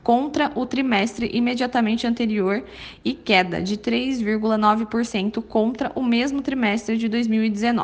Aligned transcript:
contra 0.08 0.54
o 0.56 0.66
trimestre 0.66 1.30
imediatamente 1.34 2.08
anterior 2.08 2.64
e 3.04 3.14
queda 3.14 3.62
de 3.62 3.78
3,9% 3.78 5.44
contra 5.44 5.92
o 5.96 6.02
mesmo 6.02 6.42
trimestre 6.42 6.98
de 6.98 7.10
2019. 7.10 7.77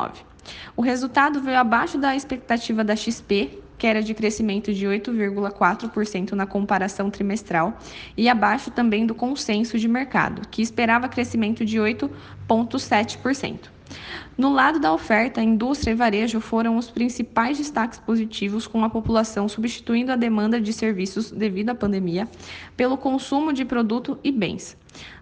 O 0.76 0.82
resultado 0.82 1.40
veio 1.40 1.58
abaixo 1.58 1.98
da 1.98 2.14
expectativa 2.14 2.84
da 2.84 2.94
XP, 2.94 3.62
que 3.78 3.86
era 3.86 4.02
de 4.02 4.14
crescimento 4.14 4.72
de 4.72 4.86
8,4% 4.86 6.32
na 6.32 6.46
comparação 6.46 7.10
trimestral, 7.10 7.78
e 8.16 8.28
abaixo 8.28 8.70
também 8.70 9.06
do 9.06 9.14
consenso 9.14 9.78
de 9.78 9.88
mercado, 9.88 10.46
que 10.48 10.62
esperava 10.62 11.08
crescimento 11.08 11.64
de 11.64 11.78
8,7%. 11.78 13.74
No 14.36 14.52
lado 14.52 14.80
da 14.80 14.92
oferta, 14.92 15.40
indústria 15.42 15.92
e 15.92 15.94
varejo 15.94 16.40
foram 16.40 16.76
os 16.76 16.90
principais 16.90 17.58
destaques 17.58 18.00
positivos, 18.00 18.66
com 18.66 18.82
a 18.84 18.90
população 18.90 19.48
substituindo 19.48 20.10
a 20.10 20.16
demanda 20.16 20.60
de 20.60 20.72
serviços 20.72 21.30
devido 21.30 21.70
à 21.70 21.74
pandemia 21.74 22.28
pelo 22.76 22.96
consumo 22.96 23.52
de 23.52 23.64
produto 23.64 24.18
e 24.24 24.32
bens. 24.32 24.76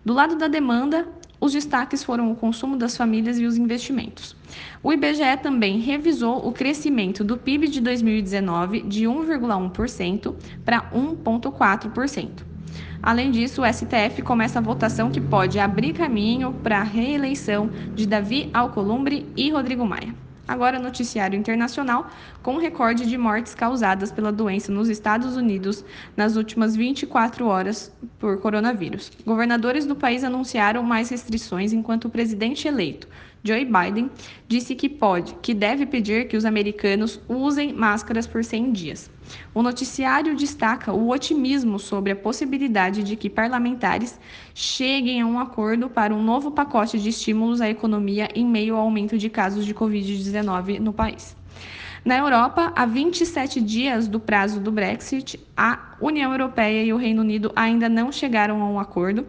Do 0.05 0.15
lado 0.15 0.37
da 0.37 0.49
demanda, 0.49 1.07
os 1.43 1.53
destaques 1.53 2.05
foram 2.05 2.31
o 2.31 2.37
consumo 2.37 2.77
das 2.77 2.97
famílias 2.97 3.37
e 3.37 3.45
os 3.45 3.57
investimentos. 3.57 4.37
O 4.81 4.93
IBGE 4.93 5.37
também 5.43 5.81
revisou 5.81 6.47
o 6.47 6.53
crescimento 6.53 7.25
do 7.25 7.37
PIB 7.37 7.67
de 7.67 7.81
2019 7.81 8.83
de 8.83 9.07
1,1% 9.07 10.37
para 10.65 10.89
1,4%. 10.93 12.29
Além 13.03 13.33
disso, 13.33 13.63
o 13.63 13.67
STF 13.67 14.23
começa 14.23 14.61
a 14.61 14.63
votação 14.63 15.11
que 15.11 15.21
pode 15.21 15.59
abrir 15.59 15.95
caminho 15.95 16.53
para 16.63 16.79
a 16.79 16.85
reeleição 16.85 17.69
de 17.93 18.07
Davi 18.07 18.49
Alcolumbre 18.55 19.27
e 19.37 19.51
Rodrigo 19.51 19.85
Maia. 19.85 20.15
Agora, 20.47 20.79
noticiário 20.79 21.39
internacional 21.39 22.09
com 22.43 22.57
recorde 22.57 23.05
de 23.05 23.17
mortes 23.17 23.55
causadas 23.55 24.13
pela 24.13 24.31
doença 24.31 24.71
nos 24.71 24.89
Estados 24.89 25.37
Unidos 25.37 25.85
nas 26.17 26.37
últimas 26.37 26.77
24 26.77 27.47
horas 27.47 27.93
por 28.23 28.39
coronavírus. 28.39 29.11
Governadores 29.27 29.85
do 29.85 29.97
país 29.97 30.23
anunciaram 30.23 30.81
mais 30.85 31.11
restrições 31.11 31.73
enquanto 31.73 32.05
o 32.05 32.09
presidente 32.09 32.69
eleito, 32.69 33.09
Joe 33.43 33.65
Biden, 33.65 34.09
disse 34.47 34.77
que 34.77 34.89
pode, 34.89 35.35
que 35.43 35.53
deve 35.53 35.87
pedir 35.87 36.29
que 36.29 36.37
os 36.37 36.45
americanos 36.45 37.21
usem 37.29 37.73
máscaras 37.73 38.25
por 38.25 38.45
100 38.45 38.71
dias. 38.71 39.11
O 39.53 39.61
noticiário 39.61 40.37
destaca 40.37 40.93
o 40.93 41.11
otimismo 41.11 41.81
sobre 41.81 42.13
a 42.13 42.17
possibilidade 42.17 43.03
de 43.03 43.17
que 43.17 43.29
parlamentares 43.29 44.21
cheguem 44.55 45.21
a 45.21 45.27
um 45.27 45.41
acordo 45.41 45.91
para 45.91 46.15
um 46.15 46.23
novo 46.23 46.53
pacote 46.53 47.01
de 47.01 47.09
estímulos 47.09 47.61
à 47.61 47.69
economia 47.69 48.29
em 48.37 48.47
meio 48.47 48.77
ao 48.77 48.83
aumento 48.83 49.19
de 49.19 49.29
casos 49.29 49.67
de 49.67 49.75
Covid-19 49.75 50.79
no 50.79 50.93
país. 50.93 51.35
Na 52.05 52.19
Europa, 52.19 52.73
há 52.75 52.85
27 52.85 53.61
dias 53.61 54.09
do 54.09 54.19
prazo 54.19 54.59
do 54.59 54.73
Brexit, 54.73 55.39
a 55.57 55.95
União 56.01 56.33
Europeia 56.33 56.83
e 56.83 56.93
o 56.93 56.97
Reino 56.97 57.23
Unido 57.23 57.53
ainda 57.55 57.89
não 57.89 58.11
chegaram 58.11 58.61
a 58.61 58.69
um 58.69 58.81
acordo, 58.81 59.25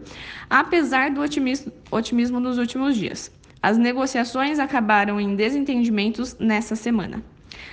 apesar 0.50 1.12
do 1.12 1.20
otimismo, 1.20 1.72
otimismo 1.88 2.40
nos 2.40 2.58
últimos 2.58 2.96
dias. 2.96 3.30
As 3.62 3.78
negociações 3.78 4.58
acabaram 4.58 5.20
em 5.20 5.36
desentendimentos 5.36 6.36
nessa 6.40 6.74
semana. 6.74 7.22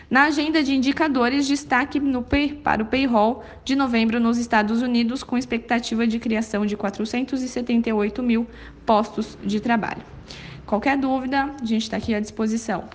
Na 0.07 0.25
agenda 0.25 0.61
de 0.61 0.75
indicadores, 0.75 1.47
destaque 1.47 1.99
no 1.99 2.21
pay, 2.21 2.53
para 2.53 2.83
o 2.83 2.85
payroll 2.85 3.43
de 3.65 3.75
novembro 3.75 4.19
nos 4.19 4.37
Estados 4.37 4.83
Unidos, 4.83 5.23
com 5.23 5.35
expectativa 5.35 6.05
de 6.05 6.19
criação 6.19 6.63
de 6.63 6.77
478 6.77 8.21
mil 8.21 8.45
postos 8.85 9.35
de 9.43 9.59
trabalho. 9.59 10.03
Qualquer 10.63 10.95
dúvida, 10.95 11.55
a 11.59 11.65
gente 11.65 11.81
está 11.81 11.97
aqui 11.97 12.13
à 12.13 12.19
disposição. 12.19 12.87